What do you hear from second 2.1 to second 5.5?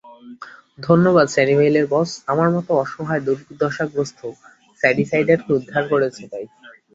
আমার মতো অসহায় দুর্দশাগ্রস্ত শ্যাডিসাইডার কে